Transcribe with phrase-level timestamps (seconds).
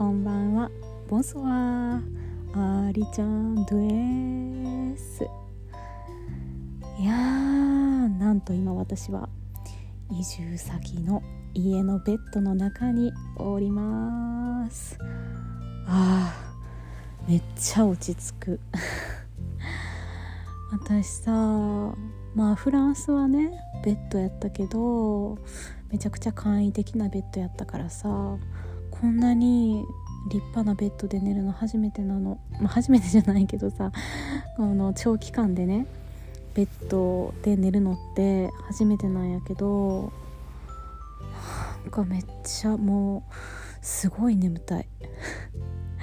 [0.00, 0.70] こんばんは。
[1.10, 2.88] ボンソワー。
[2.88, 5.24] ありちゃんです。
[6.98, 9.28] いやーなんと今私は
[10.10, 14.96] 移住先の家のベッドの中におります。
[15.86, 18.60] あーめっちゃ落ち着く。
[20.72, 21.30] 私さ
[22.34, 23.50] まあフランスはね
[23.84, 25.36] ベッドやったけど
[25.90, 28.38] めちゃくちゃ簡易的なベッドやったからさ
[28.90, 29.84] こんなに
[30.28, 33.90] 立派なベッドで寝るの初めてなの、まあ、初めてじゃないけどさ
[34.56, 35.86] この長期間でね
[36.54, 40.12] ベッドで寝るのって初めてなんやけど
[41.82, 43.34] なんかめっちゃもう
[43.80, 44.88] すごい眠たい。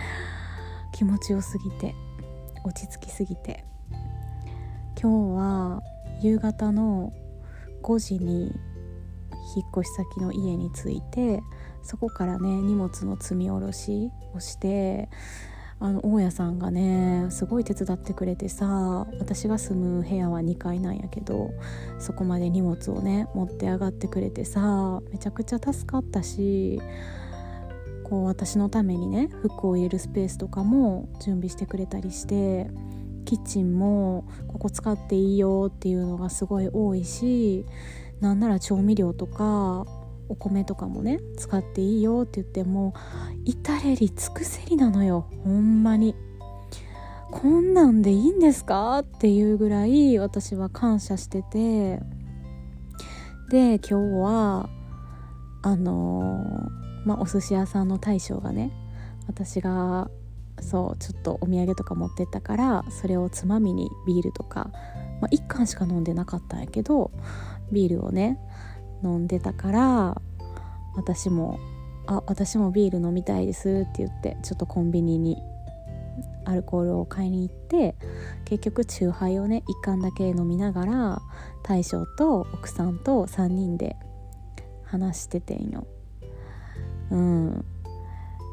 [0.94, 1.94] 気持ちよすぎて
[2.64, 3.64] 落ち着きすぎて。
[5.00, 5.82] 今日は
[6.22, 7.12] 夕方の
[7.82, 8.58] 5時に
[9.54, 11.42] 引っ越し先の家に着いて
[11.84, 15.08] そこからね荷物の積み下ろしをして
[15.80, 21.50] あの大家さんがねすごい手伝ってくれてさ私が住む部屋は2階なんやけど
[21.98, 26.80] そこまで荷物をね持って上がってくれてさめちゃくちゃ助かったし
[28.04, 32.70] こう私のためにね服を入れるスペースとかも準備してくれたりして
[33.24, 37.66] キッチンもここ使っていいよっていうのがすごい多いし
[38.20, 39.86] なんなら調味料とか
[40.28, 42.94] お米とかもね使っていいよって言っても
[43.44, 46.14] 至れり尽くせりなのよほんまに。
[47.30, 52.00] こんなんでいいんですかっていうぐらい私は感謝してて。
[53.50, 54.68] で今日は
[55.62, 58.72] あのー、まあお寿司屋さんの大将がね
[59.26, 60.10] 私が
[60.60, 64.70] そうちょっとお土産とか持ってったからそれをつまみにビールとか、
[65.20, 67.10] まあ、1缶しか飲んでなかったんやけど
[67.72, 68.38] ビールをね
[69.04, 70.20] 飲んでたから
[70.96, 71.58] 私も
[72.06, 75.42] 「あ私もビール飲みたいです」って言ってちょっとコンビニに
[76.44, 77.96] アルコールを買いに行って
[78.44, 81.22] 結局チューハイをね1缶だけ飲みながら
[81.62, 83.96] 大将と奥さんと3人で
[84.84, 85.86] 話しててんよ。
[87.10, 87.64] うん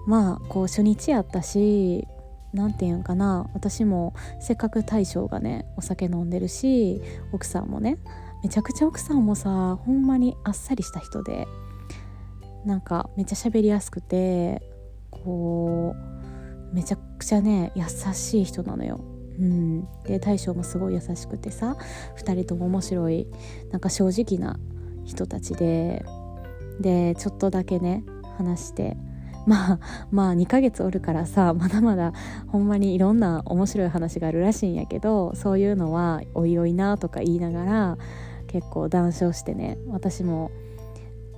[0.07, 2.07] まあこう初日やったし
[2.53, 7.01] 何て言うんかな私もせっかく大将がねお酒飲んでるし
[7.31, 7.97] 奥さんもね
[8.43, 11.47] めちゃくちゃ奥さんもさほんまにあっさりした人で
[12.65, 14.61] なんかめっちゃ喋りやすくて
[15.09, 15.95] こ
[16.71, 19.03] うめちゃくちゃね優しい人なのよ。
[19.39, 21.75] うん、で大将もすごい優しくてさ
[22.17, 23.27] 2人とも面白い
[23.71, 24.59] なんか正直な
[25.03, 26.05] 人たちで
[26.79, 28.03] でちょっとだけね
[28.37, 28.97] 話して
[29.47, 29.79] まあ
[30.11, 32.13] まあ2ヶ月おるからさまだまだ
[32.47, 37.97] ほんまにいろんな面白い話があるらしいんやけどそういうのはおいおいなとか言いながら
[38.51, 40.51] 結構談笑してね私も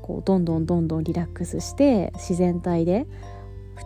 [0.02, 3.06] こうどんどんどんどんリラックスして自然体で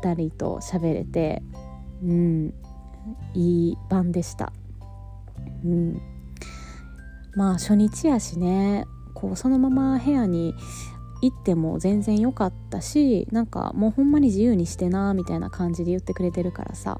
[0.01, 1.43] 2人と喋れて
[2.03, 2.53] うん
[3.33, 4.51] いい晩でした。
[5.63, 6.01] うん、
[7.35, 10.53] まあ初日やしねこうそのまま部屋に
[11.21, 16.99] 行っても全然良かったしなんかもうほんまに自由にしてなみたいな感じで言ってくれてるからさ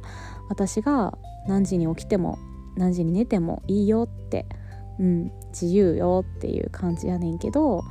[0.50, 1.18] 私が
[1.48, 2.40] 何時に起きても
[2.76, 4.46] 何時に寝てもいいよって
[5.00, 7.84] うん自由よっていう感じやねんけど、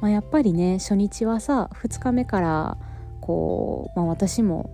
[0.00, 2.76] まあ、やっぱりね初日はさ2日目から
[3.20, 4.70] こう、まあ、私も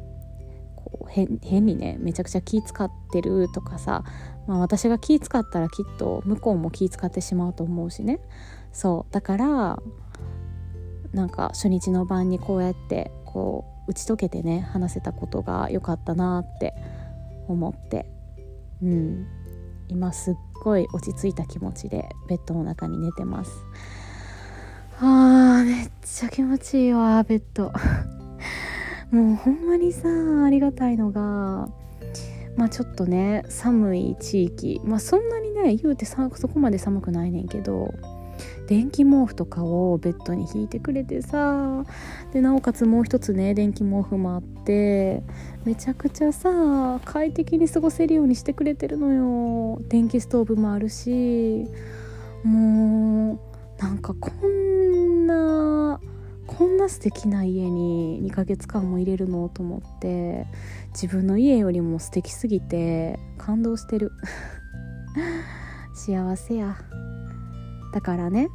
[0.76, 4.04] こう変にねめちゃくちゃ気使ってるとかさ、
[4.46, 8.20] まあ、私が気使ったらきっと向こうも気使ってしまうと思うしね。
[8.72, 9.82] そうだから
[11.12, 16.74] なんか初日の晩にこうやってこう打ち解けてね話せたことが良かったなって
[17.48, 18.06] 思って。
[18.82, 19.26] うん。
[19.90, 23.64] 今すっごい落ち着いた気持ちでベッドの中に寝てます。
[25.00, 27.72] あーめっちゃ気持ちいいわベッド。
[29.10, 30.08] もうほんまにさ
[30.44, 31.68] ありがたいのが
[32.56, 34.80] まあちょっとね寒い地域。
[34.84, 37.92] まあそんなにね言うてそこまで寒くないねんけど
[38.66, 41.84] 電気毛布とかをベッドに引いてくれてさ
[42.32, 45.22] でなおかつもう一つね電気毛布もあって
[45.64, 49.80] めちゃくちゃさ快適に過ごせるようにしてくれてるのよ。
[49.88, 51.66] 電気ストーブもあるし
[52.44, 53.40] も
[53.78, 56.00] うなんかこんな
[56.46, 60.46] こんな素敵な家に2ヶ月間も入れるのと思って
[60.92, 64.12] 自分の家よりも素敵すぎて感動してる。
[65.94, 66.76] 幸せや。
[67.92, 68.48] だからね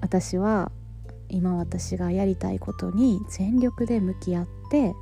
[0.00, 0.70] 私は
[1.28, 4.94] 今私がやりたいことに全力で向き合って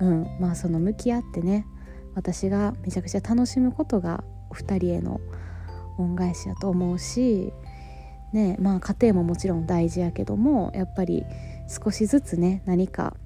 [0.00, 1.66] うんまあその向き合ってね
[2.14, 5.20] 私がめちゃくちゃ楽しむことが2人への
[5.98, 7.52] 恩返しやと思うし
[8.32, 11.24] ねまあ家庭ももちろん大事やけどもやっぱり
[11.68, 13.16] 少しずつね何か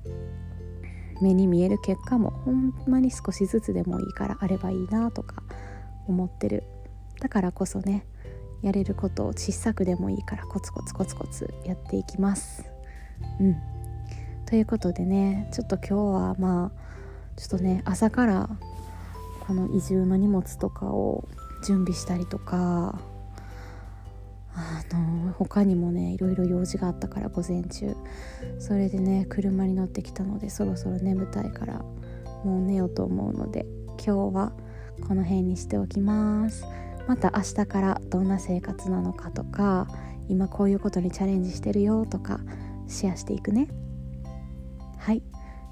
[1.20, 5.42] 目に見える結果もほんまに少しずつでもいいからあればいいなとか
[6.08, 6.64] 思ってる。
[7.20, 8.04] だからこそね
[8.62, 12.64] やれることを小さくでもいいからコツコツコツコツやっていきます。
[13.40, 13.56] うん。
[14.46, 16.82] ということでねちょっと今日はまあ
[17.36, 18.50] ちょっとね朝から
[19.40, 21.26] この移住の荷物とかを
[21.64, 23.00] 準備したりとか
[24.54, 27.96] あの他にもねいろいろ用事があったから午前中
[28.58, 31.78] それでね車に乗ってきたのでそろそろ眠たいから
[32.44, 33.64] もう寝ようと思うので
[34.04, 34.52] 今日は
[35.08, 36.64] この辺にしておきます。
[37.06, 39.88] また明日からどんな生活なのかとか
[40.28, 42.40] 今こういうことにチャレンジしてるよとか
[42.86, 43.68] シェアしていくね。
[44.98, 45.22] はい。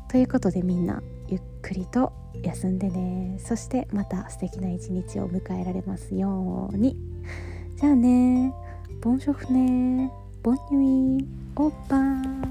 [0.09, 2.13] ということでみんなゆっくりと
[2.43, 3.39] 休んでね。
[3.39, 6.97] そしてまた素敵な一日を迎えられますように。
[7.77, 8.53] じゃあね。
[9.01, 10.11] ボンショフね。
[10.43, 11.29] ボンニュイ。
[11.57, 12.50] オッパー。